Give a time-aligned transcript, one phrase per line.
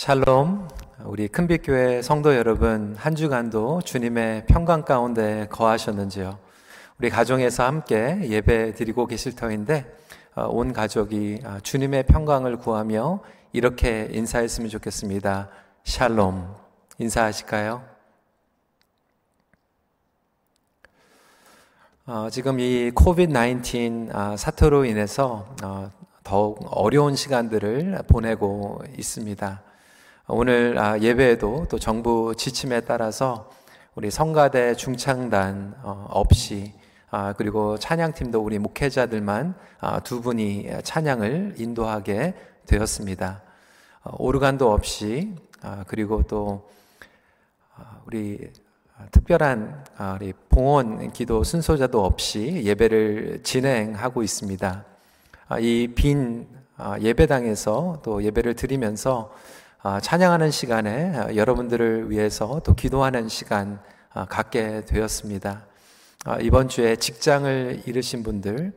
[0.00, 0.66] 샬롬,
[1.04, 6.38] 우리 큰빛교회 성도 여러분, 한 주간도 주님의 평강 가운데 거하셨는지요?
[6.98, 9.84] 우리 가정에서 함께 예배 드리고 계실 터인데,
[10.36, 13.20] 어, 온 가족이 아, 주님의 평강을 구하며
[13.52, 15.50] 이렇게 인사했으면 좋겠습니다.
[15.84, 16.48] 샬롬.
[16.96, 17.84] 인사하실까요?
[22.06, 25.90] 어, 지금 이 코비드-19 아, 사태로 인해서 어,
[26.24, 29.64] 더욱 어려운 시간들을 보내고 있습니다.
[30.28, 33.50] 오늘 아, 예배에도 또 정부 지침에 따라서
[33.94, 36.72] 우리 성가대 중창단 어, 없이
[37.10, 42.34] 아, 그리고 찬양팀도 우리 목회자들만 아, 두 분이 찬양을 인도하게
[42.66, 43.42] 되었습니다.
[44.04, 45.34] 어, 오르간도 없이
[45.88, 46.70] 그리고 또
[48.06, 48.50] 우리
[49.12, 49.84] 특별한
[50.16, 54.84] 우리 봉헌 기도 순서자도 없이 예배를 진행하고 있습니다.
[55.60, 56.46] 이 빈
[57.00, 59.69] 예배당에서 또 예배를 드리면서 아,
[60.02, 63.80] 찬양하는 시간에 아, 여러분들을 위해서 또 기도하는 시간
[64.12, 65.66] 아, 갖게 되었습니다.
[66.42, 68.74] 이번 주에 직장을 잃으신 분들,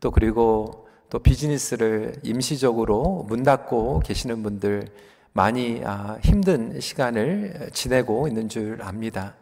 [0.00, 4.88] 또 그리고 또 비즈니스를 임시적으로 문 닫고 계시는 분들
[5.34, 5.82] 많이
[6.22, 9.34] 힘든 시간을 지내고 있는 줄 압니다.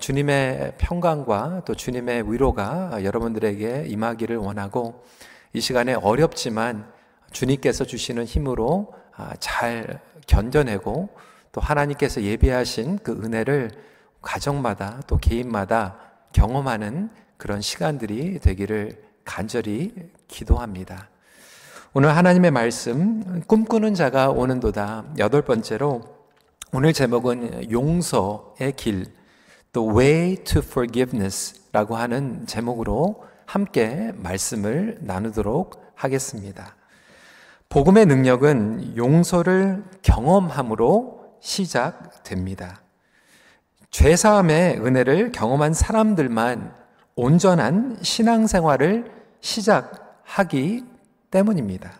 [0.00, 5.04] 주님의 평강과 또 주님의 위로가 여러분들에게 임하기를 원하고
[5.52, 6.90] 이 시간에 어렵지만
[7.30, 8.92] 주님께서 주시는 힘으로
[9.38, 11.08] 잘 견뎌내고
[11.52, 13.70] 또 하나님께서 예비하신 그 은혜를
[14.22, 15.98] 가정마다 또 개인마다
[16.32, 19.94] 경험하는 그런 시간들이 되기를 간절히
[20.28, 21.08] 기도합니다.
[21.92, 26.02] 오늘 하나님의 말씀 꿈꾸는 자가 오는도다 여덟 번째로
[26.72, 29.06] 오늘 제목은 용서의 길,
[29.72, 36.76] 또 Way to Forgiveness라고 하는 제목으로 함께 말씀을 나누도록 하겠습니다.
[37.68, 42.80] 복음의 능력은 용서를 경험함으로 시작됩니다.
[43.90, 46.74] 죄사함의 은혜를 경험한 사람들만
[47.14, 49.10] 온전한 신앙생활을
[49.40, 50.84] 시작하기
[51.30, 51.92] 때문입니다.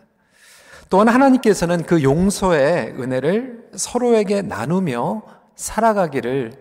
[0.89, 5.23] 또한 하나님께서는 그 용서의 은혜를 서로에게 나누며
[5.55, 6.53] 살아가기를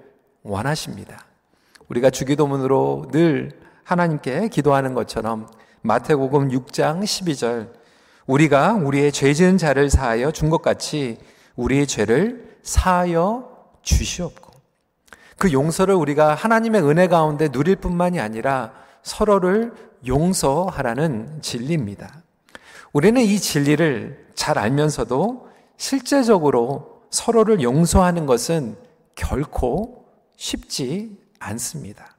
[0.42, 1.26] 원하십니다.
[1.88, 3.52] 우리가 주기도문으로 늘
[3.84, 5.48] 하나님께 기도하는 것처럼
[5.82, 7.70] 마태복음 6장 12절
[8.26, 11.18] 우리가 우리의 죄 지은 자를 사하여 준 것 같이
[11.56, 13.50] 우리의 죄를 사하여
[13.82, 14.52] 주시옵고
[15.38, 18.72] 그 용서를 우리가 하나님의 은혜 가운데 누릴 뿐만이 아니라
[19.02, 19.72] 서로를
[20.06, 22.22] 용서하라는 진리입니다.
[22.92, 28.76] 우리는 이 진리를 잘 알면서도 실제적으로 서로를 용서하는 것은
[29.14, 30.06] 결코
[30.36, 32.16] 쉽지 않습니다.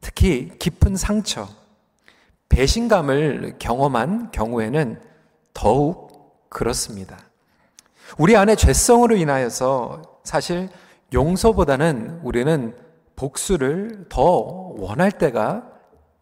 [0.00, 1.48] 특히 깊은 상처,
[2.52, 5.00] 배신감을 경험한 경우에는
[5.54, 7.16] 더욱 그렇습니다.
[8.18, 10.68] 우리 안에 죄성으로 인하여서 사실
[11.14, 12.76] 용서보다는 우리는
[13.16, 14.22] 복수를 더
[14.76, 15.66] 원할 때가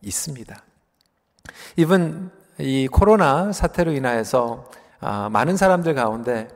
[0.02, 0.56] 있습니다.
[1.76, 4.70] 이번 이 코로나 사태로 인하여서
[5.00, 6.46] 아, 많은 사람들 가운데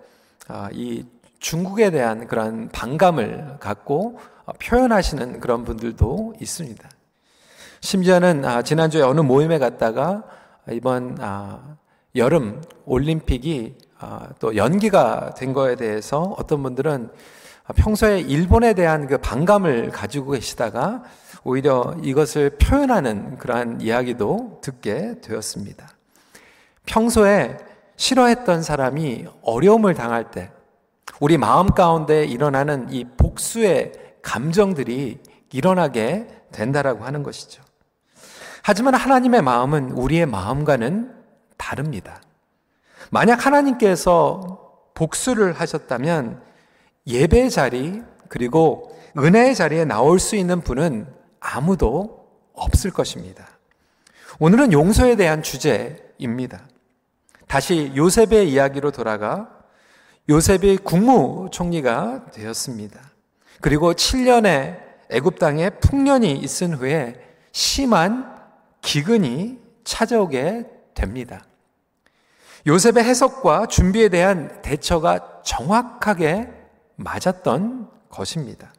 [0.47, 1.05] 아, 이
[1.41, 4.21] 중국에 대한 그런 반감을 갖고
[4.63, 6.89] 표현하시는 그런 분들도 있습니다.
[7.85, 10.23] 심지어는 아, 지난주에 어느 모임에 갔다가
[10.71, 11.77] 이번 아,
[12.17, 17.11] 여름 올림픽이 아, 또 연기가 된 거에 대해서 어떤 분들은
[17.77, 21.03] 평소에 일본에 대한 그 반감을 가지고 계시다가
[21.45, 25.87] 오히려 이것을 표현하는 그러한 이야기도 듣게 되었습니다.
[26.87, 27.59] 평소에
[27.97, 30.51] 싫어했던 사람이 어려움을 당할 때
[31.21, 33.93] 우리 마음 가운데 일어나는 이 복수의
[34.23, 35.19] 감정들이
[35.53, 37.64] 일어나게 된다라고 하는 것이죠.
[38.67, 41.13] 하지만 하나님의 마음은 우리의 마음과는
[41.59, 42.23] 다릅니다.
[43.11, 46.41] 만약 하나님께서 복수를 하셨다면
[47.07, 51.07] 예배 자리 그리고 은혜의 자리에 나올 수 있는 분은
[51.41, 53.47] 아무도 없을 것입니다.
[54.39, 56.67] 오늘은 용서에 대한 주제입니다.
[57.47, 59.51] 다시 요셉의 이야기로 돌아가
[60.31, 62.99] 요셉이 국무총리가 되었습니다.
[63.61, 67.21] 그리고 7년의 애굽 땅에 풍년이 있은 후에
[67.53, 68.34] 심한
[68.85, 71.43] 기근이 찾아오게 됩니다.
[72.67, 76.49] 요셉의 해석과 준비에 대한 대처가 정확하게
[76.97, 78.73] 맞았던 것입니다.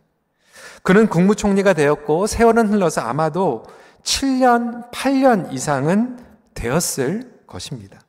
[0.84, 3.64] 그는 국무총리가 되었고 세월은 흘러서 아마도
[4.04, 6.20] 7년, 8년 이상은
[6.54, 8.00] 되었을 것입니다.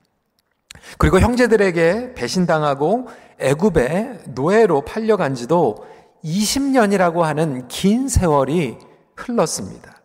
[0.99, 3.09] 그리고 형제들에게 배신당하고
[3.39, 5.87] 애굽의 노예로 팔려간 지도
[6.23, 8.79] 20년이라고 하는 긴 세월이
[9.17, 9.96] 흘렀습니다.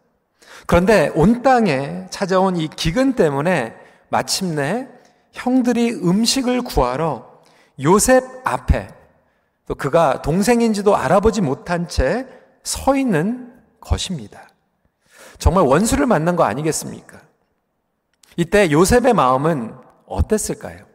[0.72, 3.76] 그런데 온 땅에 찾아온 이 기근 때문에
[4.08, 4.88] 마침내
[5.34, 7.30] 형들이 음식을 구하러
[7.84, 8.88] 요셉 앞에
[9.68, 14.48] 또 그가 동생인지도 알아보지 못한 채 서 있는 것입니다.
[15.38, 17.20] 정말 원수를 만난 거 아니겠습니까?
[18.38, 19.74] 이때 요셉의 마음은
[20.06, 20.86] 어땠을까요?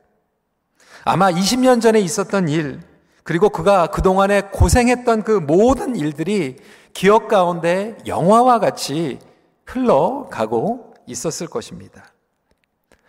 [1.05, 2.81] 아마 20년 전에 있었던 일,
[3.25, 6.57] 그리고 그가 그동안에 고생했던 그 모든 일들이
[6.95, 9.19] 기억 가운데 영화와 같이
[9.67, 12.13] 흘러가고 있었을 것입니다.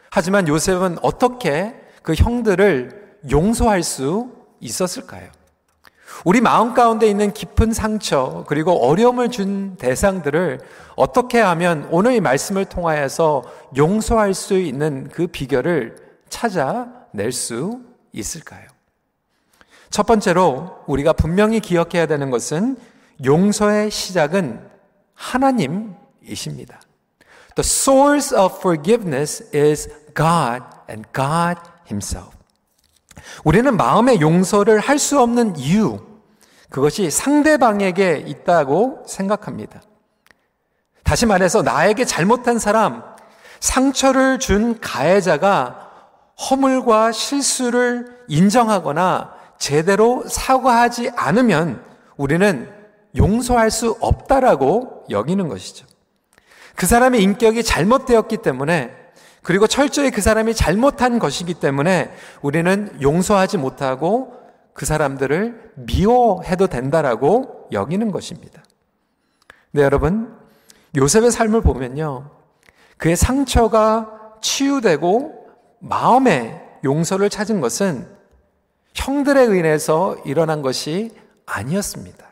[0.10, 5.30] 하지만 요셉은 어떻게 그 형들을 용서할 수 있었을까요?
[6.26, 10.62] 우리 마음 가운데 있는 깊은 상처, 그리고 어려움을 준 대상들을
[10.96, 13.44] 어떻게 하면 오늘 이 말씀을 통하여서
[13.76, 15.96] 용서할 수 있는 그 비결을
[16.30, 17.82] 찾아낼 수
[18.14, 18.68] 있을까요?
[19.90, 22.78] 첫 번째로 우리가 분명히 기억해야 되는 것은
[23.24, 24.68] 용서의 시작은
[25.14, 25.96] 하나님
[26.28, 26.80] 이십니다.
[27.56, 32.38] The source of forgiveness is God and God Himself.
[33.44, 36.00] 우리는 마음의 용서를 할 수 없는 이유,
[36.70, 39.82] 그것이 상대방에게 있다고 생각합니다.
[41.04, 43.04] 다시 말해서 나에게 잘못한 사람,
[43.60, 45.90] 상처를 준 가해자가
[46.50, 51.84] 허물과 실수를 인정하거나 제대로 사과하지 않으면
[52.18, 52.72] 우리는
[53.16, 55.88] 용서할 수 없다라고 여기는 것이죠.
[56.78, 58.96] 그 사람의 인격이 잘못되었기 때문에
[59.42, 62.12] 그리고 철저히 그 사람이 잘못한 것이기 때문에
[62.44, 64.36] 우리는 용서하지 못하고
[64.74, 68.64] 그 사람들을 미워해도 된다라고 여기는 것입니다.
[69.72, 70.38] 네, 여러분.
[70.96, 72.30] 요셉의 삶을 보면요.
[72.98, 75.48] 그의 상처가 치유되고
[75.80, 78.08] 마음의 용서를 찾은 것은
[78.94, 81.12] 형들에 의해서 일어난 것이
[81.48, 82.24] 아니었습니다.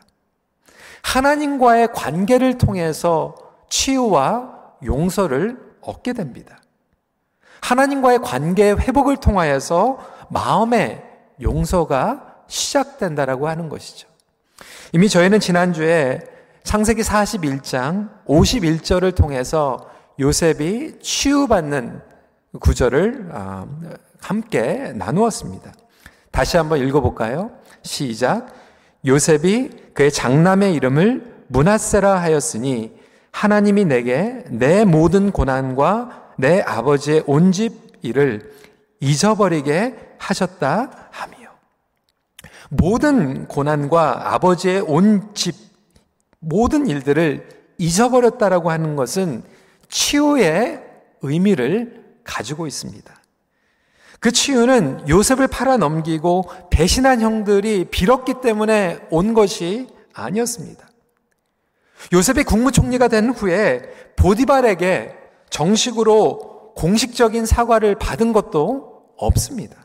[1.02, 6.60] 하나님과의 관계를 통해서 치유와 용서를 얻게 됩니다.
[7.60, 9.98] 하나님과의 관계 회복을 통하여서
[10.30, 11.02] 마음의
[11.40, 14.08] 용서가 시작된다라고 하는 것이죠.
[14.92, 16.20] 이미 저희는 지난주에
[16.62, 22.00] 창세기 41장 51절을 통해서 요셉이 치유받는
[22.60, 23.66] 구절을 아,
[24.20, 25.72] 함께 나누었습니다.
[26.30, 27.50] 다시 한번 읽어볼까요?
[27.82, 28.48] 시작.
[29.06, 32.96] 요셉이 그의 장남의 이름을 문하세라 하였으니
[33.36, 38.50] 하나님이 내게 내 모든 고난과 내 아버지의 온 집 일을
[39.00, 41.36] 잊어버리게 하셨다 하며
[42.70, 45.54] 모든 고난과 아버지의 온 집
[46.38, 47.46] 모든 일들을
[47.76, 49.42] 잊어버렸다라고 하는 것은
[49.90, 50.82] 치유의
[51.20, 53.14] 의미를 가지고 있습니다.
[54.18, 60.85] 그 치유는 요셉을 팔아 넘기고 배신한 형들이 빌었기 때문에 온 것이 아니었습니다.
[62.12, 63.82] 요셉이 국무총리가 된 후에
[64.16, 65.14] 보디발에게
[65.50, 69.76] 정식으로 공식적인 사과를 받은 것도 없습니다.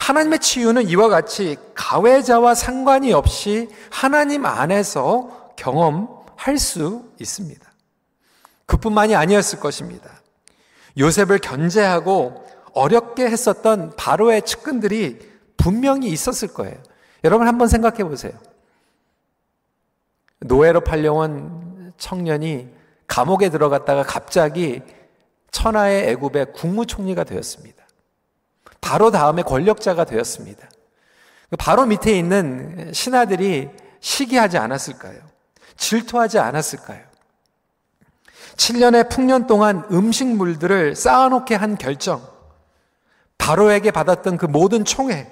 [0.00, 7.70] 하나님의 치유는 이와 같이 가해자와 상관이 없이 하나님 안에서 경험할 수 있습니다.
[8.66, 10.10] 그뿐만이 아니었을 것입니다.
[10.98, 15.18] 요셉을 견제하고 어렵게 했었던 바로의 측근들이
[15.56, 16.76] 분명히 있었을 거예요.
[17.24, 18.32] 여러분 한번 생각해 보세요.
[20.40, 22.68] 노예로 팔려온 청년이
[23.06, 24.82] 감옥에 들어갔다가 갑자기
[25.50, 27.84] 천하의 애굽의 국무총리가 되었습니다.
[28.80, 30.68] 바로 다음에 권력자가 되었습니다.
[31.58, 33.68] 바로 밑에 있는 신하들이
[34.00, 35.18] 시기하지 않았을까요?
[35.76, 37.00] 질투하지 않았을까요?
[38.56, 42.26] 7년의 풍년 동안 음식물들을 쌓아놓게 한 결정,
[43.38, 45.30] 바로에게 받았던 그 모든 총회,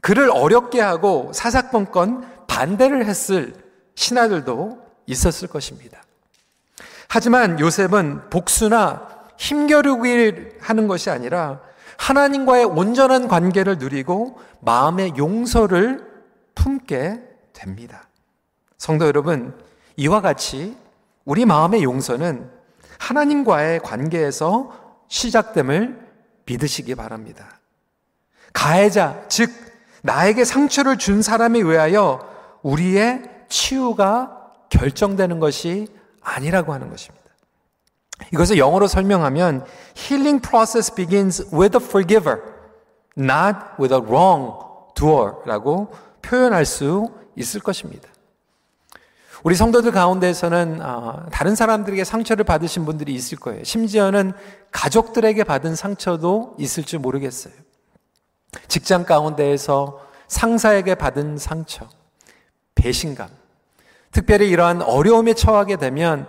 [0.00, 3.61] 그를 어렵게 하고 사사건건 반대를 했을
[3.94, 6.02] 신하들도 있었을 것입니다.
[7.08, 11.60] 하지만 요셉은 복수나 힘겨루기를 하는 것이 아니라
[11.98, 16.06] 하나님과의 온전한 관계를 누리고 마음의 용서를
[16.54, 17.20] 품게
[17.52, 18.08] 됩니다.
[18.78, 19.56] 성도 여러분,
[19.96, 20.76] 이와 같이
[21.24, 22.50] 우리 마음의 용서는
[22.98, 24.72] 하나님과의 관계에서
[25.08, 26.00] 시작됨을
[26.46, 27.60] 믿으시기 바랍니다.
[28.52, 29.50] 가해자, 즉,
[30.02, 32.28] 나에게 상처를 준 사람에 의하여
[32.62, 33.22] 우리의
[33.52, 35.86] 치유가 결정되는 것이
[36.22, 37.22] 아니라고 하는 것입니다.
[38.32, 39.66] 이것을 영어로 설명하면
[39.96, 42.40] healing process begins with a forgiver,
[43.18, 44.54] not with a wrong
[44.94, 45.92] doer라고
[46.22, 48.08] 표현할 수 있을 것입니다.
[49.42, 53.64] 우리 성도들 가운데에서는 아, 다른 사람들에게 상처를 받으신 분들이 있을 거예요.
[53.64, 54.32] 심지어는
[54.70, 57.52] 가족들에게 받은 상처도 있을 줄 모르겠어요.
[58.68, 61.88] 직장 가운데에서 상사에게 받은 상처,
[62.76, 63.41] 배신감,
[64.12, 66.26] 특별히 이러한 어려움에 처하게 되면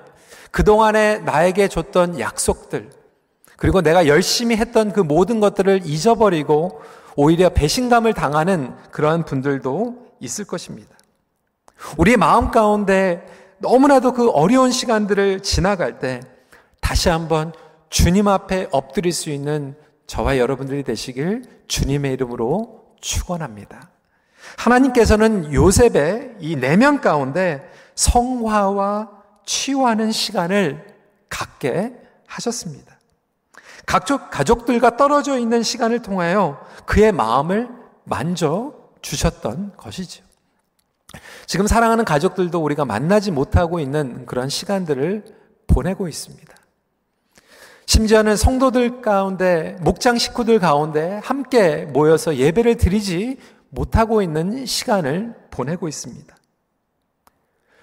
[0.52, 2.90] 그동안에 나에게 줬던 약속들,
[3.58, 6.82] 그리고 내가 열심히 했던 그 모든 것들을 잊어버리고
[7.16, 10.96] 오히려 배신감을 당하는 그러한 분들도 있을 것입니다.
[11.98, 13.26] 우리의 마음 가운데
[13.60, 16.22] 너무나도 그 어려운 시간들을 지나갈 때
[16.82, 17.54] 다시 한번
[17.90, 19.76] 주님 앞에 엎드릴 수 있는
[20.08, 23.90] 저와 여러분들이 되시길 주님의 이름으로 축원합니다.
[24.58, 29.10] 하나님께서는 요셉의 이 내면 가운데 성화와
[29.46, 30.86] 치유하는 시간을
[31.30, 31.94] 갖게
[32.28, 32.98] 하셨습니다.
[33.86, 37.70] 가족, 가족들과 떨어져 있는 시간을 통하여 그의 마음을
[38.06, 40.24] 만져 주셨던 것이죠.
[41.46, 45.26] 지금 사랑하는 가족들도 우리가 만나지 못하고 있는 그런 시간들을
[45.68, 46.54] 보내고 있습니다.
[47.86, 53.38] 심지어는 성도들 가운데, 목장 식구들 가운데 함께 모여서 예배를 드리지
[53.74, 56.36] 못하고 있는 시간을 보내고 있습니다.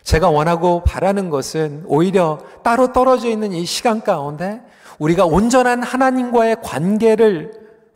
[0.03, 4.63] 제가 원하고 바라는 것은 오히려 따로 떨어져 있는 이 시간 가운데
[4.99, 7.53] 우리가 온전한 하나님과의 관계를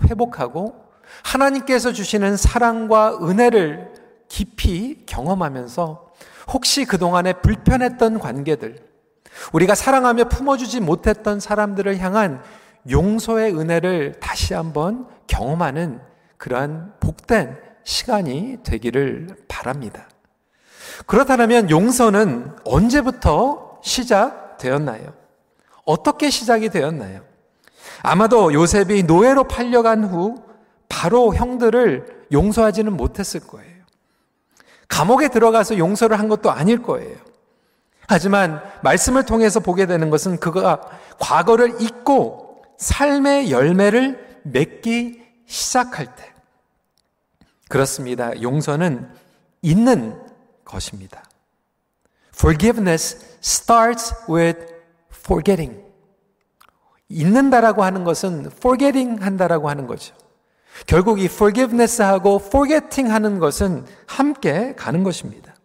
[0.09, 0.75] 회복하고
[1.23, 3.93] 하나님께서 주시는 사랑과 은혜를
[4.29, 6.13] 깊이 경험하면서
[6.53, 8.79] 혹시 그동안에 불편했던 관계들,
[9.53, 12.43] 우리가 사랑하며 품어주지 못했던 사람들을 향한
[12.91, 16.01] 용서의 은혜를 다시 한번 경험하는
[16.37, 20.09] 그러한 복된 시간이 되기를 바랍니다.
[21.07, 25.13] 그렇다면 용서는 언제부터 시작되었나요?
[25.85, 27.23] 어떻게 시작이 되었나요?
[28.03, 30.43] 아마도 요셉이 노예로 팔려간 후
[30.89, 33.75] 바로 형들을 용서하지는 못했을 거예요.
[34.89, 37.17] 감옥에 들어가서 용서를 한 것도 아닐 거예요.
[38.07, 40.81] 하지만 말씀을 통해서 보게 되는 것은 그가
[41.19, 46.34] 과거를 잊고 삶의 열매를 맺기 시작할 때.
[47.75, 48.41] 그렇습니다.
[48.41, 49.11] 용서는
[49.61, 50.17] 있는
[50.65, 51.25] 것입니다.
[52.33, 54.61] Forgiveness starts with
[55.13, 55.83] forgetting.
[57.09, 60.15] 잊는다라고 하는 것은 forgetting 한다라고 하는 거죠.
[60.87, 65.57] 결국 이 forgiveness하고 forgetting 하는 것은 함께 가는 것입니다.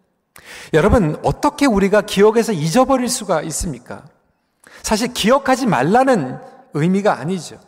[0.72, 4.02] 여러분, 어떻게 우리가 기억에서 잊어버릴 수가 있습니까?
[4.82, 6.40] 사실 기억하지 말라는
[6.74, 7.60] 의미가 아니죠.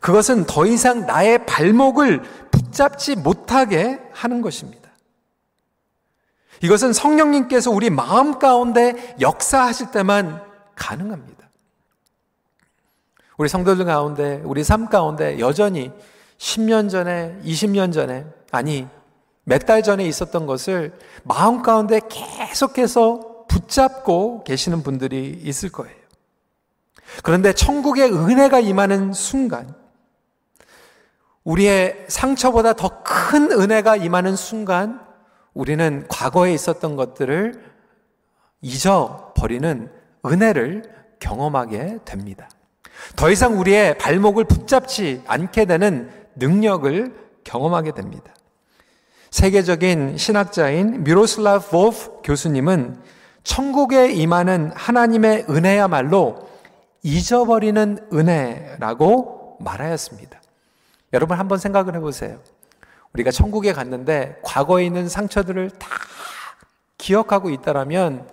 [0.00, 2.22] 그것은 더 이상 나의 발목을
[2.68, 4.90] 붙잡지 못하게 하는 것입니다.
[6.62, 10.42] 이것은 성령님께서 우리 마음 가운데 역사하실 때만
[10.74, 11.48] 가능합니다.
[13.36, 15.92] 우리 성도들 가운데, 우리 삶 가운데 여전히
[16.38, 18.86] 10년 전에, 20년 전에, 아니,
[19.44, 25.96] 몇 달 전에 있었던 것을 마음 가운데 계속해서 붙잡고 계시는 분들이 있을 거예요.
[27.22, 29.74] 그런데 천국의 은혜가 임하는 순간,
[31.48, 35.00] 우리의 상처보다 더 큰 은혜가 임하는 순간,
[35.54, 37.54] 우리는 과거에 있었던 것들을
[38.60, 39.90] 잊어버리는
[40.26, 40.82] 은혜를
[41.20, 42.48] 경험하게 됩니다.
[43.16, 47.14] 더 이상 우리의 발목을 붙잡지 않게 되는 능력을
[47.44, 48.34] 경험하게 됩니다.
[49.30, 53.00] 세계적인 신학자인 미로슬라브 보프 교수님은
[53.42, 56.48] 천국에 임하는 하나님의 은혜야말로
[57.02, 60.40] 잊어버리는 은혜라고 말하였습니다.
[61.12, 62.38] 여러분 한번 생각을 해보세요.
[63.14, 65.88] 우리가 천국에 갔는데 과거에 있는 상처들을 다
[66.98, 68.28] 기억하고 있다라면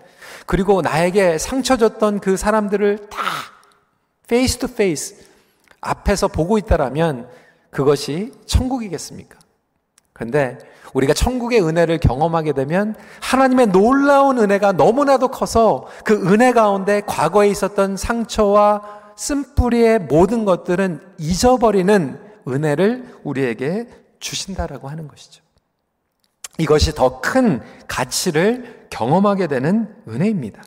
[0.45, 3.19] 그리고 나에게 상처 줬던 그 사람들을 다
[4.27, 5.25] face to face
[5.81, 7.29] 앞에서 보고 있다라면
[7.69, 9.37] 그것이 천국이겠습니까?
[10.13, 10.57] 그런데
[10.93, 17.97] 우리가 천국의 은혜를 경험하게 되면 하나님의 놀라운 은혜가 너무나도 커서 그 은혜 가운데 과거에 있었던
[17.97, 18.81] 상처와
[19.17, 23.87] 쓴뿌리의 모든 것들은 잊어버리는 은혜를 우리에게
[24.19, 25.43] 주신다라고 하는 것이죠.
[26.57, 30.63] 이것이 더 큰 가치를 경험하게 되는 은혜입니다.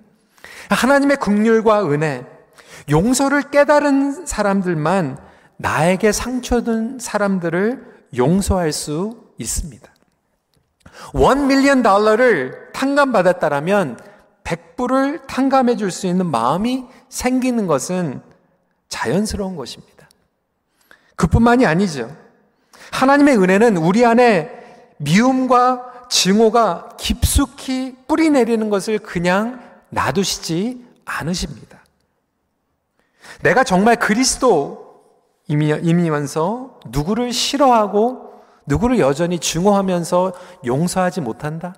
[0.71, 2.27] 하나님의 국률과 은혜,
[2.91, 5.19] 용서를 깨달은 사람들만
[5.57, 9.89] 나에게 상처 준 사람들을 용서할 수 있습니다.
[11.15, 13.99] 원 밀리언 달러를 탕감받았다라면
[14.45, 18.21] 100불을 탕감해 줄 수 있는 마음이 생기는 것은
[18.89, 19.98] 자연스러운 것입니다.
[21.19, 22.17] 그뿐만이 아니죠.
[22.93, 24.51] 하나님의 은혜는 우리 안에
[24.99, 29.61] 미움과 증오가 깊숙이 뿌리 내리는 것을 그냥
[29.91, 31.85] 놔두시지 않으십니다.
[33.43, 35.11] 내가 정말 그리스도이면서
[36.87, 38.33] 누구를 싫어하고
[38.67, 40.33] 누구를 여전히 증오하면서
[40.67, 41.75] 용서하지 못한다?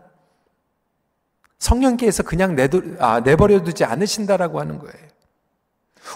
[1.58, 2.56] 성령께서 그냥
[2.98, 5.09] 아, 내버려 두지 않으신다라고 하는 거예요.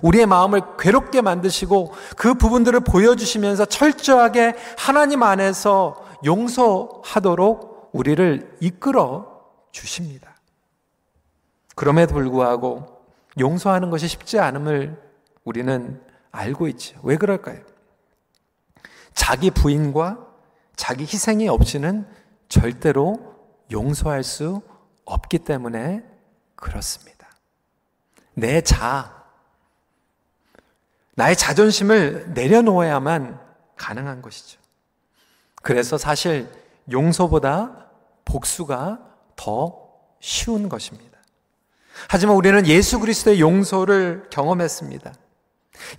[0.03, 10.35] 우리의 마음을 괴롭게 만드시고 그 부분들을 보여주시면서 철저하게 하나님 안에서 용서하도록 우리를 이끌어 주십니다.
[11.75, 13.03] 그럼에도 불구하고
[13.39, 15.01] 용서하는 것이 쉽지 않음을
[15.45, 16.01] 우리는
[16.31, 16.99] 알고 있죠.
[17.03, 17.61] 왜 그럴까요?
[19.13, 20.27] 자기 부인과
[20.77, 22.07] 자기 희생이 없이는
[22.49, 23.35] 절대로
[23.71, 24.63] 용서할 수
[25.05, 26.05] 없기 때문에
[26.57, 27.29] 그렇습니다.
[28.35, 29.24] 내 자,
[31.17, 33.41] 나의 자존심을 내려놓아야만
[33.77, 34.59] 가능한 것이죠.
[35.63, 36.49] 그래서 사실
[36.91, 37.89] 용서보다
[38.25, 38.99] 복수가
[39.37, 39.89] 더
[40.21, 41.19] 쉬운 것입니다.
[42.09, 45.13] 하지만 우리는 예수 그리스도의 용서를 경험했습니다.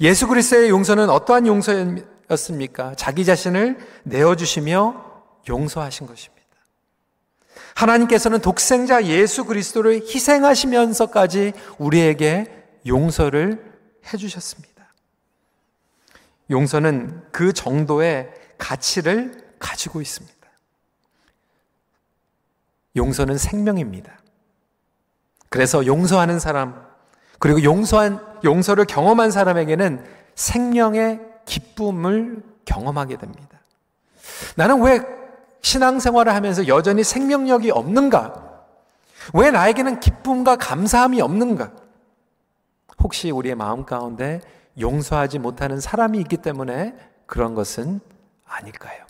[0.02, 2.96] 예수 그리스도의 용서는 어떠한 용서였습니까?
[2.96, 5.06] 자기 자신을 내어주시며
[5.48, 6.36] 용서하신 것입니다.
[7.76, 12.52] 하나님께서는 독생자 예수 그리스도를 희생하시면서까지 우리에게
[12.88, 13.74] 용서를
[14.12, 14.75] 해주셨습니다.
[16.50, 20.36] 용서는 그 정도의 가치를 가지고 있습니다.
[22.96, 24.18] 용서는 생명입니다.
[25.50, 26.86] 그래서 용서하는 사람,
[27.40, 30.04] 그리고 용서한, 용서를 경험한 사람에게는
[30.36, 33.60] 생명의 기쁨을 경험하게 됩니다.
[34.56, 35.02] 나는 왜
[35.62, 38.64] 신앙생활을 하면서 여전히 생명력이 없는가?
[39.34, 41.72] 왜 나에게는 기쁨과 감사함이 없는가?
[43.00, 44.42] 혹시 우리의 마음 가운데
[44.80, 48.00] 용서하지 못하는 사람이 있기 때문에 그런 것은
[48.46, 49.06] 아닐까요?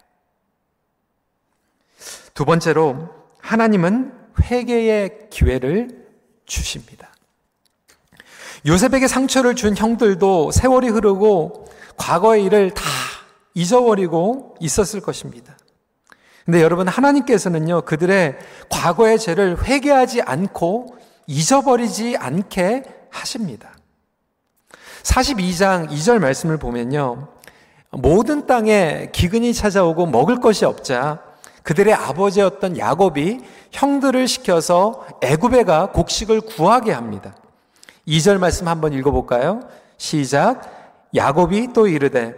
[2.33, 6.05] 두 번째로 하나님은 회개의 기회를
[6.45, 7.09] 주십니다.
[8.65, 11.65] 요셉에게 상처를 준 형들도 세월이 흐르고
[11.97, 12.83] 과거의 일을 다
[13.53, 15.57] 잊어버리고 있었을 것입니다.
[16.45, 18.37] 근데 여러분, 하나님께서는요, 그들의
[18.69, 23.74] 과거의 죄를 회개하지 않고 잊어버리지 않게 하십니다.
[25.05, 27.27] 42장 2절 말씀을 보면요.
[27.91, 31.21] 모든 땅에 기근이 찾아오고 먹을 것이 없자
[31.63, 33.39] 그들의 아버지였던 야곱이
[33.71, 37.35] 형들을 시켜서 애굽에 가 곡식을 구하게 합니다.
[38.07, 39.61] 2절 말씀 한번 읽어볼까요?
[39.97, 41.09] 시작.
[41.15, 42.35] 야곱이 또 이르되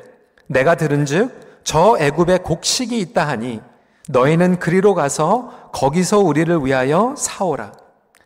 [0.48, 3.62] 내가 들은즉 저 애굽에 곡식이 있다 하니
[4.10, 7.74] 너희는 그리로 가서 거기서 우리를 위하여 사오라.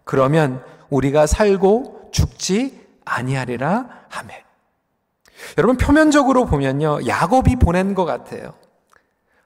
[0.04, 4.44] 그러면 우리가 살고 죽지 아니하리라 하매.
[5.58, 7.08] 여러분 표면적으로 보면요.
[7.08, 8.54] 야곱이 보낸 것 같아요.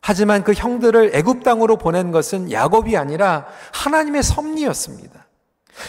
[0.02, 5.26] 하지만 그 형들을 애굽 땅으로 보낸 것은 야곱이 아니라 하나님의 섭리였습니다.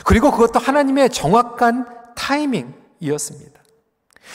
[0.04, 3.60] 그리고 그것도 하나님의 정확한 타이밍이었습니다.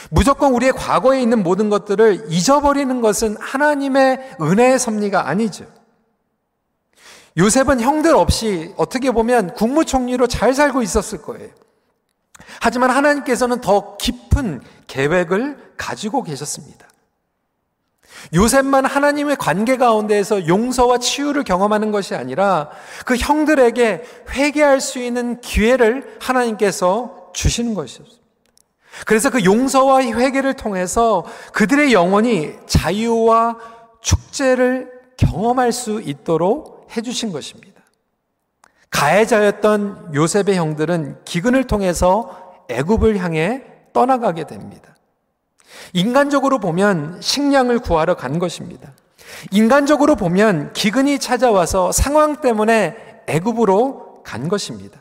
[0.10, 5.66] 무조건 우리의 과거에 있는 모든 것들을 잊어버리는 것은 하나님의 은혜의 섭리가 아니죠.
[7.38, 11.50] 요셉은 형들 없이 어떻게 보면 국무총리로 잘 살고 있었을 거예요.
[12.62, 16.88] 하지만 하나님께서는 더 깊은 계획을 가지고 계셨습니다.
[18.36, 22.70] 요셉만 하나님의 관계 가운데에서 용서와 치유를 경험하는 것이 아니라
[23.04, 28.22] 그 형들에게 회개할 수 있는 기회를 하나님께서 주시는 것이었습니다.
[29.08, 33.58] 그래서 그 용서와 회개를 통해서 그들의 영혼이 자유와
[34.02, 37.72] 축제를 경험할 수 있도록 해주신 것입니다.
[38.92, 42.41] 가해자였던 요셉의 형들은 기근을 통해서
[42.72, 44.96] 애굽을 향해 떠나가게 됩니다.
[45.94, 48.94] 인간적으로 보면 식량을 구하러 간 것입니다.
[49.52, 55.00] 인간적으로 보면 기근이 찾아와서 상황 때문에 애굽으로 간 것입니다.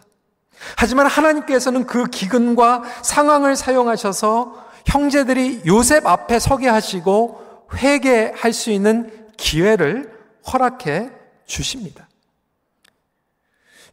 [0.76, 7.40] 하지만 하나님께서는 그 기근과 상황을 사용하셔서 형제들이 요셉 앞에 서게 하시고
[7.74, 10.12] 회개할 수 있는 기회를
[10.52, 11.10] 허락해
[11.46, 12.08] 주십니다.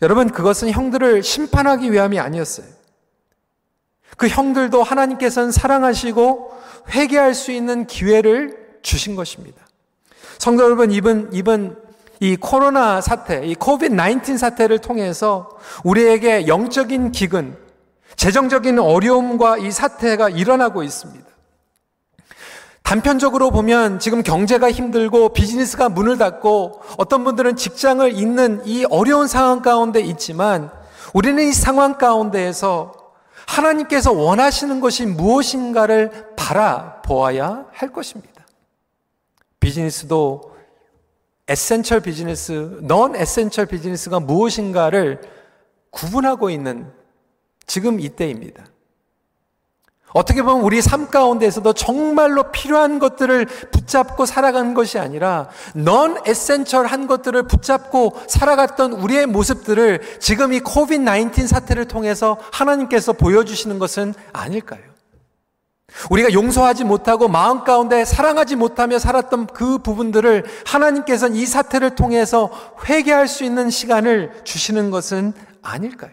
[0.02, 2.77] 여러분, 그것은 형들을 심판하기 위함이 아니었어요.
[4.18, 6.52] 그 형들도 하나님께서는 사랑하시고
[6.90, 9.66] 회개할 수 있는 기회를 주신 것입니다.
[10.40, 11.78] 성도 여러분, 이번, 이번
[12.20, 15.50] 이 코로나 사태, 이 코비드 19 사태를 통해서
[15.84, 17.56] 우리에게 영적인 기근,
[18.16, 21.26] 재정적인 어려움과 이 사태가 일어나고 있습니다.
[22.82, 29.62] 단편적으로 보면 지금 경제가 힘들고 비즈니스가 문을 닫고 어떤 분들은 직장을 잃는 이 어려운 상황
[29.62, 30.72] 가운데 있지만
[31.14, 33.07] 우리는 이 상황 가운데에서
[33.48, 38.46] 하나님께서 원하시는 것이 무엇인가를 바라보아야 할 것입니다.
[39.60, 40.56] 비즈니스도
[41.48, 45.22] essential 비즈니스, non-essential 비즈니스가 무엇인가를
[45.90, 46.92] 구분하고 있는
[47.66, 48.66] 지금 이때입니다.
[50.14, 57.44] 어떻게 보면 우리 삶 가운데에서도 정말로 필요한 것들을 붙잡고 살아간 것이 아니라 넌 에센셜한 것들을
[57.44, 64.82] 붙잡고 살아갔던 우리의 모습들을 지금 이 코비드 19 사태를 통해서 하나님께서 보여주시는 것은 아닐까요?
[66.10, 72.50] 우리가 용서하지 못하고 마음 가운데 사랑하지 못하며 살았던 그 부분들을 하나님께서는 이 사태를 통해서
[72.88, 76.12] 회개할 수 있는 시간을 주시는 것은 아닐까요?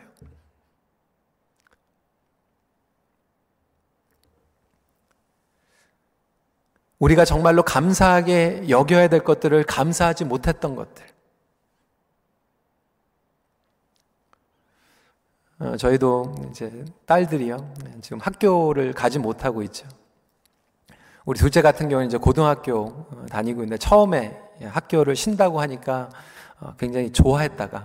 [6.98, 11.04] 우리가 정말로 감사하게 여겨야 될 것들을 감사하지 못했던 것들.
[15.60, 17.74] 어, 저희도 이제 딸들이요.
[18.02, 19.86] 지금 학교를 가지 못하고 있죠.
[21.24, 26.10] 우리 둘째 같은 경우는 이제 고등학교 어, 다니고 있는데 처음에 학교를 쉰다고 하니까
[26.60, 27.84] 어, 굉장히 좋아했다가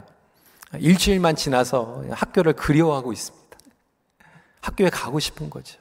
[0.78, 3.58] 일주일만 지나서 학교를 그리워하고 있습니다.
[4.62, 5.80] 학교에 가고 싶은 거죠.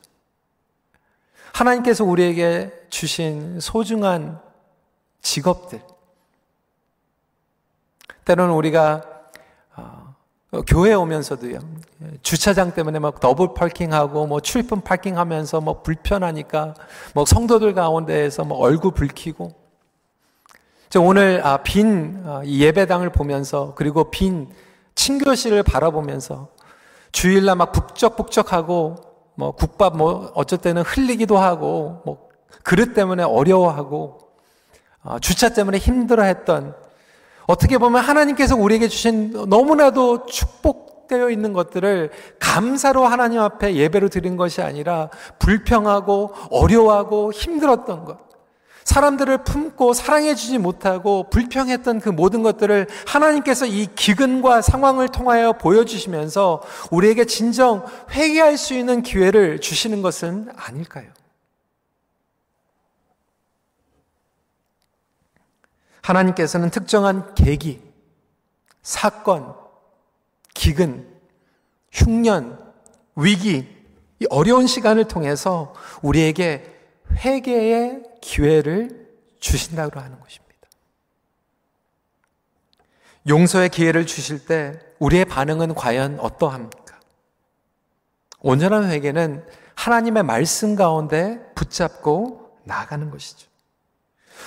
[1.53, 4.41] 하나님께서 우리에게 주신 소중한
[5.23, 5.81] 직업들.
[8.25, 9.03] 때로는 우리가
[10.51, 11.59] 어, 교회 오면서도요.
[12.23, 16.75] 주차장 때문에 막 더블 파킹하고 뭐 출입분 파킹하면서 뭐 불편하니까
[17.15, 19.53] 뭐 성도들 가운데에서 뭐 얼굴 붉히고
[21.01, 24.51] 오늘 아, 빈 아, 예배당을 보면서 그리고 빈
[24.95, 26.49] 친교실을 바라보면서
[27.13, 28.97] 주일날 막 북적북적하고
[29.39, 32.29] 뭐 국밥 뭐 어쩔 때는 흘리기도 하고 뭐
[32.65, 34.19] 그릇 때문에 어려워하고
[35.05, 36.75] 아, 주차 때문에 힘들어했던
[37.47, 44.61] 어떻게 보면 하나님께서 우리에게 주신 너무나도 축복되어 있는 것들을 감사로 하나님 앞에 예배로 드린 것이
[44.61, 48.28] 아니라 불평하고 어려워하고 힘들었던 것.
[48.89, 57.27] 사람들을 품고 사랑해주지 못하고 불평했던 그 모든 것들을 하나님께서 이 기근과 상황을 통하여 보여주시면서 우리에게
[57.27, 61.07] 진정 회개할 수 있는 기회를 주시는 것은 아닐까요?
[66.01, 67.83] 하나님께서는 특정한 계기,
[68.81, 69.55] 사건,
[70.55, 71.07] 기근,
[71.93, 72.59] 흉년,
[73.17, 73.69] 위기,
[74.19, 76.75] 이 어려운 시간을 통해서 우리에게
[77.19, 79.09] 회개의 기회를
[79.41, 80.49] 주신다고 하는 것입니다.
[83.29, 86.99] 용서의 기회를 주실 때 우리의 반응은 과연 어떠합니까?
[88.41, 93.49] 온전한 회개는 하나님의 말씀 가운데 붙잡고 나아가는 것이죠.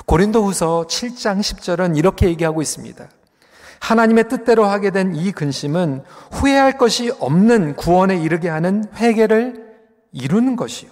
[0.06, 3.10] 고린도 후서 7장 10절은 이렇게 얘기하고 있습니다.
[3.80, 9.72] 하나님의 뜻대로 하게 된 이 근심은 후회할 것이 없는 구원에 이르게 하는 회개를
[10.12, 10.92] 이루는 것이요.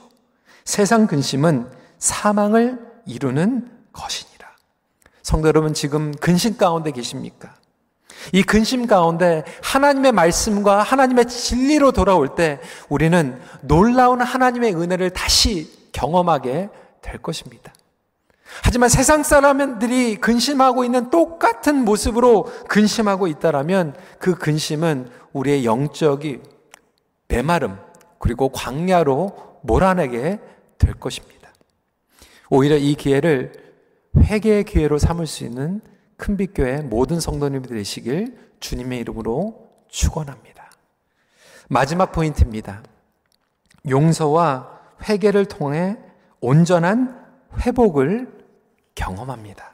[0.65, 4.47] 세상 근심은 사망을 이루는 것이니라.
[5.21, 7.55] 성도 여러분, 지금 근심 가운데 계십니까?
[8.33, 12.59] 이 근심 가운데 하나님의 말씀과 하나님의 진리로 돌아올 때
[12.89, 16.69] 우리는 놀라운 하나님의 은혜를 다시 경험하게
[17.01, 17.73] 될 것입니다.
[18.63, 26.41] 하지만 세상 사람들이 근심하고 있는 똑같은 모습으로 근심하고 있다라면 그 근심은 우리의 영적이
[27.27, 27.77] 메마름
[28.17, 30.39] 그리고 광야로 몰아내게
[30.77, 31.38] 될 것입니다.
[32.49, 33.51] 오히려 이 기회를
[34.17, 35.81] 회개의 기회로 삼을 수 있는
[36.17, 40.69] 큰빛교회 모든 성도님들 되시길 주님의 이름으로 축원합니다.
[41.69, 42.83] 마지막 포인트입니다.
[43.87, 45.97] 용서와 회개를 통해
[46.41, 47.17] 온전한
[47.61, 48.27] 회복을
[48.95, 49.71] 경험합니다.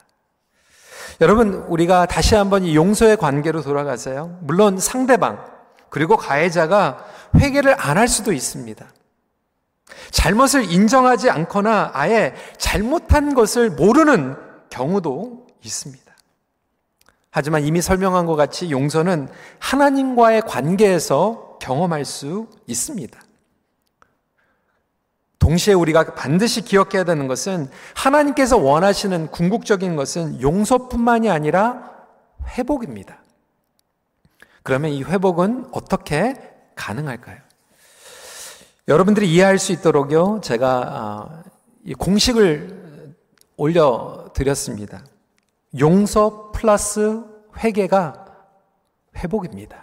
[1.20, 4.38] 여러분, 우리가 다시 한번 이 용서의 관계로 돌아가세요.
[4.42, 5.44] 물론 상대방,
[5.88, 7.04] 그리고 가해자가
[7.36, 8.86] 회개를 안 할 수도 있습니다.
[10.10, 14.36] 잘못을 인정하지 않거나 아예 잘못한 것을 모르는
[14.70, 16.04] 경우도 있습니다.
[17.30, 23.20] 하지만 이미 설명한 것 같이 용서는 하나님과의 관계에서 경험할 수 있습니다.
[25.38, 31.92] 동시에 우리가 반드시 기억해야 되는 것은 하나님께서 원하시는 궁극적인 것은 용서뿐만이 아니라
[32.56, 33.22] 회복입니다.
[34.62, 36.34] 그러면 이 회복은 어떻게
[36.74, 37.45] 가능할까요?
[38.88, 41.42] 여러분들이 이해할 수 있도록요, 제가 아,
[41.98, 43.16] 공식을
[43.56, 45.02] 올려드렸습니다.
[45.80, 47.20] 용서 플러스
[47.58, 48.26] 회개가
[49.16, 49.82] 회복입니다.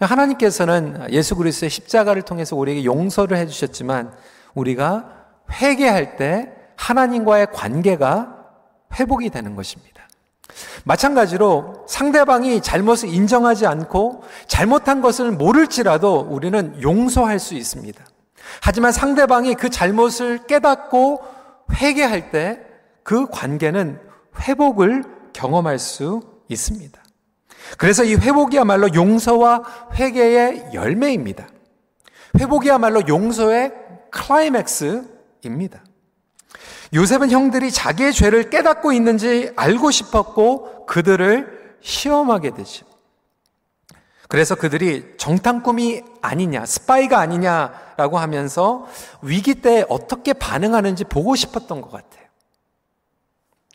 [0.00, 4.12] 하나님께서는 예수 그리스도의 십자가를 통해서 우리에게 용서를 해주셨지만
[4.54, 8.44] 우리가 회개할 때 하나님과의 관계가
[8.98, 9.93] 회복이 되는 것입니다.
[10.84, 18.04] 마찬가지로 상대방이 잘못을 인정하지 않고 잘못한 것을 모를지라도 우리는 용서할 수 있습니다.
[18.60, 21.22] 하지만 상대방이 그 잘못을 깨닫고
[21.72, 24.00] 회개할 때 그 관계는
[24.40, 27.00] 회복을 경험할 수 있습니다.
[27.78, 29.62] 그래서 이 회복이야말로 용서와
[29.94, 31.46] 회개의 열매입니다.
[32.38, 33.72] 회복이야말로 용서의
[34.10, 35.83] 클라이맥스입니다.
[36.94, 42.86] 요셉은 형들이 자기의 죄를 깨닫고 있는지 알고 싶었고 그들을 시험하게 되죠.
[44.28, 48.86] 그래서 그들이 정탐꾼이 아니냐, 스파이가 아니냐라고 하면서
[49.22, 52.24] 위기 때 어떻게 반응하는지 보고 싶었던 것 같아요.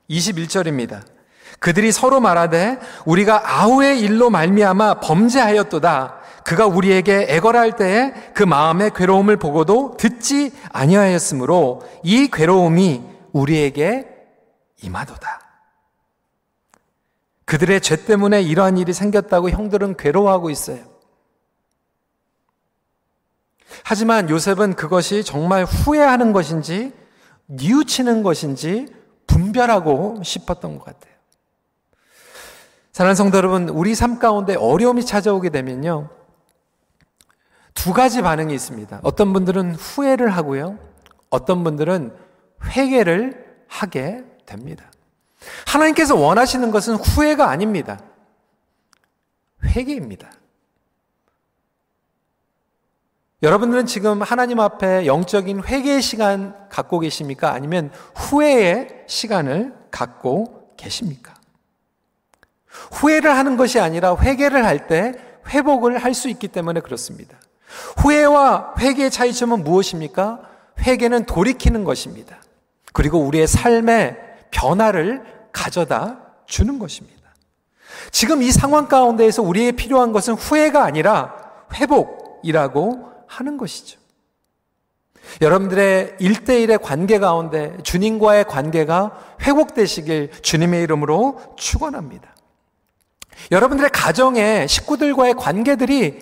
[0.10, 1.19] 21절입니다.
[1.60, 6.20] 그들이 서로 말하되 우리가 아우의 일로 말미암아 범죄하였도다.
[6.46, 14.08] 그가 우리에게 애걸할 때에 그 마음의 괴로움을 보고도 듣지 아니하였으므로 이 괴로움이 우리에게
[14.82, 15.40] 임하도다.
[17.46, 20.80] 그들의 죄 때문에 이러한 일이 생겼다고 형들은 괴로워하고 있어요.
[23.84, 26.94] 하지만 요셉은 그것이 정말 후회하는 것인지
[27.48, 28.88] 뉘우치는 것인지
[29.28, 31.09] 분별하고 싶었던 것 같아요.
[33.00, 36.10] 사랑하는 성도 여러분, 우리 삶 가운데 어려움이 찾아오게 되면요.
[37.74, 39.00] 두 가지 반응이 있습니다.
[39.04, 40.78] 어떤 분들은 후회를 하고요.
[41.30, 42.14] 어떤 분들은
[42.62, 44.92] 회개를 하게 됩니다.
[45.66, 48.02] 하나님께서 원하시는 것은 후회가 아닙니다.
[49.64, 50.30] 회개입니다.
[53.42, 57.54] 여러분들은 지금 하나님 앞에 영적인 회개의 시간 갖고 계십니까?
[57.54, 61.39] 아니면 후회의 시간을 갖고 계십니까?
[62.92, 65.14] 후회를 하는 것이 아니라 회개를 할 때
[65.48, 67.38] 회복을 할 수 있기 때문에 그렇습니다.
[67.98, 70.42] 후회와 회개의 차이점은 무엇입니까?
[70.80, 72.38] 회개는 돌이키는 것입니다.
[72.94, 74.18] 그리고 우리의 삶의
[74.52, 77.20] 변화를 가져다 주는 것입니다.
[78.12, 81.36] 지금 이 상황 가운데에서 우리의 필요한 것은 후회가 아니라
[81.74, 84.00] 회복이라고 하는 것이죠.
[85.42, 92.34] 여러분들의 일대일의 관계 가운데 주님과의 관계가 회복되시길 주님의 이름으로 축원합니다.
[93.52, 96.22] 여러분들의 가정에 식구들과의 관계들이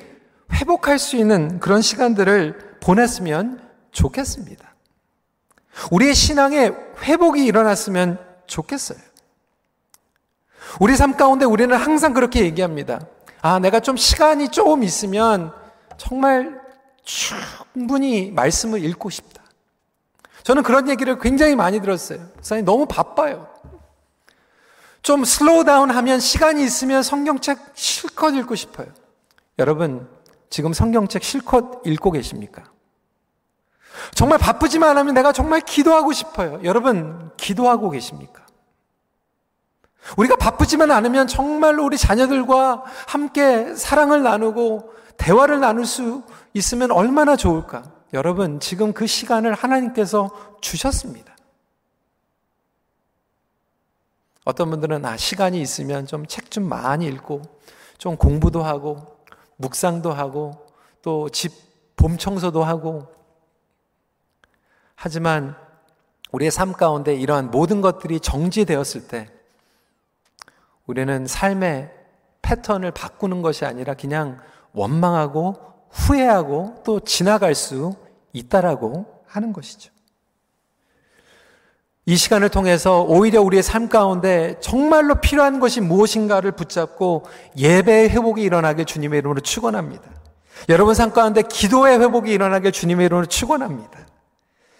[0.54, 4.76] 회복할 수 있는 그런 시간들을 보냈으면 좋겠습니다.
[5.92, 6.72] 우리의 신앙에
[7.04, 9.00] 회복이 일어났으면 좋겠어요.
[10.80, 13.02] 우리 삶 가운데 우리는 항상 그렇게 얘기합니다.
[13.42, 15.54] 아, 내가 좀 시간이 조금 있으면
[15.98, 16.60] 정말
[17.04, 19.44] 충분히 말씀을 읽고 싶다.
[20.44, 22.20] 저는 그런 얘기를 굉장히 많이 들었어요.
[22.42, 23.48] 사장님 너무 바빠요.
[25.08, 28.88] 좀 slow down 하면 시간이 있으면 성경책 실컷 읽고 싶어요.
[29.58, 30.06] 여러분,
[30.50, 32.66] 지금 성경책 실컷 읽고 계십니까?
[34.14, 36.60] 정말 바쁘지만 하면 내가 정말 기도하고 싶어요.
[36.66, 38.46] 여러분, 기도하고 계십니까?
[40.18, 47.84] 우리가 바쁘지만 않으면 정말로 우리 자녀들과 함께 사랑을 나누고 대화를 나눌 수 있으면 얼마나 좋을까?
[48.12, 51.37] 여러분, 지금 그 시간을 하나님께서 주셨습니다.
[54.48, 57.42] 어떤 분들은 아, 시간이 있으면 좀 책좀 좀 많이 읽고
[57.98, 59.18] 좀 공부도 하고
[59.58, 60.66] 묵상도 하고
[61.02, 63.08] 또 집 봄 청소도 하고
[64.96, 65.56] 하지만
[66.32, 69.30] 우리의 삶 가운데 이러한 모든 것들이 정지되었을 때
[70.86, 71.92] 우리는 삶의
[72.42, 74.40] 패턴을 바꾸는 것이 아니라 그냥
[74.72, 75.56] 원망하고
[75.90, 77.96] 후회하고 또 지나갈 수
[78.32, 79.92] 있다라고 하는 것이죠.
[82.10, 87.26] 이 시간을 통해서 오히려 우리의 삶 가운데 정말로 필요한 것이 무엇인가를 붙잡고
[87.58, 90.04] 예배의 회복이 일어나길 주님의 이름으로 축원합니다.
[90.70, 94.08] 여러분 삶 가운데 기도의 회복이 일어나길 주님의 이름으로 축원합니다.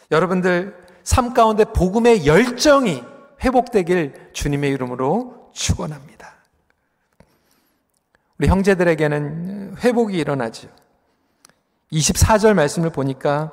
[0.10, 3.04] 여러분들 삶 가운데 복음의 열정이
[3.44, 6.34] 회복되길 주님의 이름으로 축원합니다.
[8.38, 10.70] 우리 형제들에게는 회복이 일어나죠.
[11.92, 13.52] 24절 말씀을 보니까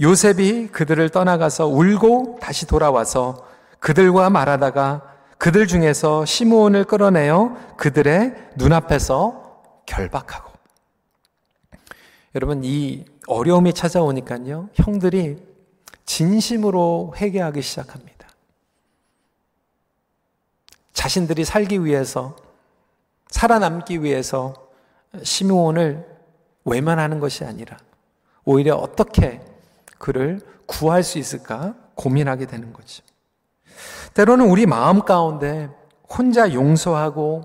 [0.00, 3.46] 요셉이 그들을 떠나가서 울고 다시 돌아와서
[3.78, 10.52] 그들과 말하다가 그들 중에서 시므온을 끌어내어 그들의 눈앞에서 결박하고
[12.34, 15.36] 여러분 이 어려움이 찾아오니까요 형들이
[16.04, 18.28] 진심으로 회개하기 시작합니다.
[20.92, 22.36] 자신들이 살기 위해서
[23.28, 24.54] 살아남기 위해서
[25.22, 26.06] 시므온을
[26.64, 27.76] 외면하는 것이 아니라
[28.44, 29.40] 오히려 어떻게
[29.98, 33.02] 그를 구할 수 있을까 고민하게 되는 거죠.
[34.14, 35.68] 때로는 우리 마음 가운데
[36.08, 37.42] 혼자 용서하고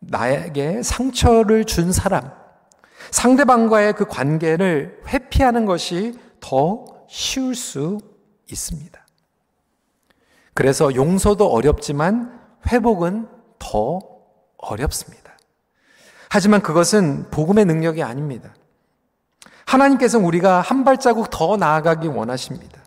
[0.00, 2.30] 나에게 상처를 준 사람,
[3.10, 7.98] 상대방과의 그 관계를 회피하는 것이 더 쉬울 수
[8.50, 9.04] 있습니다.
[10.52, 14.00] 그래서 용서도 어렵지만 회복은 더
[14.58, 15.36] 어렵습니다.
[16.28, 18.54] 하지만 그것은 복음의 능력이 아닙니다.
[19.66, 22.82] 하나님께서는 우리가 한 발자국 더 나아가기 원하십니다.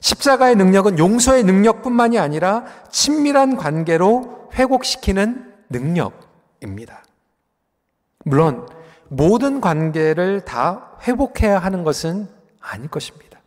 [0.00, 7.02] 십자가의 능력은 용서의 능력뿐만이 아니라 친밀한 관계로 회복시키는 능력입니다.
[8.24, 8.68] 물론
[9.08, 12.28] 모든 관계를 다 회복해야 하는 것은
[12.60, 13.40] 아닐 것입니다.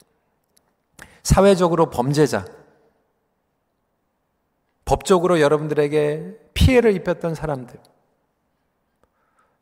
[1.24, 2.46] 사회적으로 범죄자,
[4.86, 7.80] 법적으로 여러분들에게 피해를 입혔던 사람들,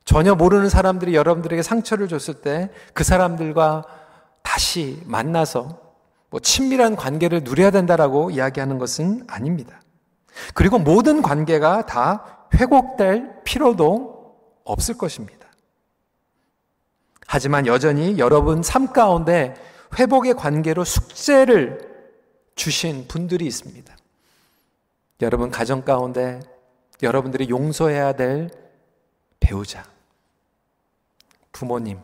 [0.06, 3.84] 전혀 모르는 사람들이 여러분들에게 상처를 줬을 때 그 사람들과
[4.42, 5.80] 다시 만나서
[6.30, 9.82] 뭐 친밀한 관계를 누려야 된다라고 이야기하는 것은 아닙니다.
[10.54, 15.48] 그리고 모든 관계가 다 회복될 필요도 없을 것입니다.
[17.28, 19.56] 하지만 여전히 여러분 삶 가운데
[19.98, 21.88] 회복의 관계로 숙제를
[22.56, 23.96] 주신 분들이 있습니다.
[25.22, 26.40] 여러분 가정 가운데
[27.02, 28.50] 여러분들이 용서해야 될
[29.39, 29.86] 배우자,
[31.52, 31.99] 부모님,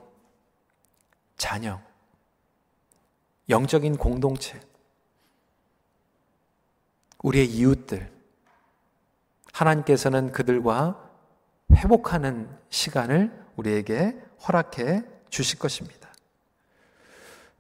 [1.37, 1.81] 자녀,
[3.49, 4.59] 영적인 공동체,
[7.23, 8.11] 우리의 이웃들,
[9.53, 11.09] 하나님께서는 그들과
[11.73, 16.09] 회복하는 시간을 우리에게 허락해 주실 것입니다.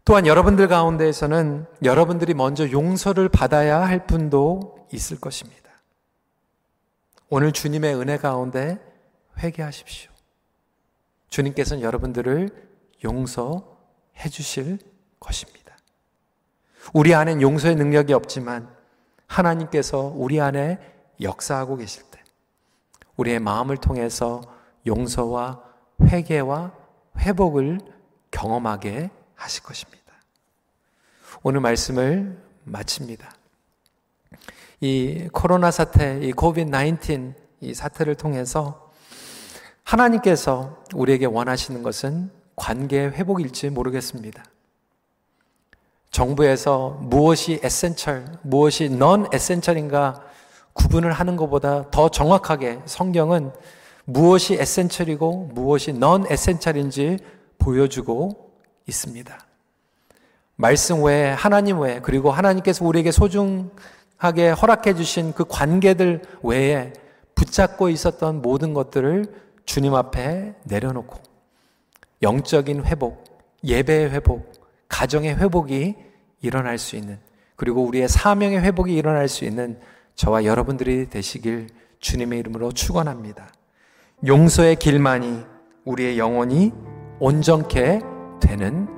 [0.03, 5.71] 또한 여러분들 가운데에서는 여러분들이 먼저 용서를 받아야 할 분도 있을 것입니다.
[7.29, 8.79] 오늘 주님의 은혜 가운데
[9.39, 10.11] 회개하십시오.
[11.29, 12.49] 주님께서는 여러분들을
[13.03, 14.79] 용서해 주실
[15.19, 15.77] 것입니다.
[16.93, 18.73] 우리 안엔 용서의 능력이 없지만
[19.27, 20.79] 하나님께서 우리 안에
[21.21, 22.23] 역사하고 계실 때
[23.17, 24.41] 우리의 마음을 통해서
[24.85, 25.63] 용서와
[26.01, 26.73] 회개와
[27.17, 27.79] 회복을
[28.31, 30.13] 경험하게 하실 것입니다.
[31.41, 33.33] 오늘 말씀을 마칩니다.
[34.81, 38.84] 이 코로나 사태, 이 코비드 19, 이 사태를 통해서
[39.95, 44.43] 하나님께서 우리에게 원하시는 것은 관계 회복일지 모르겠습니다.
[46.11, 50.21] 정부에서 무엇이 essential, 무엇이 non-essential인가
[50.73, 53.51] 구분을 하는 것보다 더 정확하게 성경은
[54.03, 57.19] 무엇이 essential이고 무엇이 non-essential인지
[57.57, 58.51] 보여주고
[58.87, 59.39] 있습니다.
[60.57, 66.91] 말씀 외에 하나님 외에 그리고 하나님께서 우리에게 소중하게 허락해 주신 그 관계들 외에
[67.35, 71.19] 붙잡고 있었던 모든 것들을 주님 앞에 내려놓고
[72.21, 73.23] 영적인 회복,
[73.63, 74.51] 예배의 회복,
[74.87, 75.95] 가정의 회복이
[76.41, 77.19] 일어날 수 있는
[77.55, 79.79] 그리고 우리의 사명의 회복이 일어날 수 있는
[80.15, 81.67] 저와 여러분들이 되시길
[81.99, 83.49] 주님의 이름으로 축원합니다.
[84.25, 85.43] 용서의 길만이
[85.83, 86.71] 우리의 영혼이
[87.19, 87.99] 온전케
[88.41, 88.94] 되는